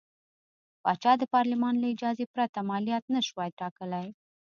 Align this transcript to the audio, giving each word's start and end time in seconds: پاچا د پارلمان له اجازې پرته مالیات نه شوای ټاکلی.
پاچا 0.83 1.11
د 1.17 1.23
پارلمان 1.33 1.75
له 1.79 1.87
اجازې 1.93 2.25
پرته 2.33 2.59
مالیات 2.71 3.03
نه 3.15 3.21
شوای 3.27 3.49
ټاکلی. 3.59 4.07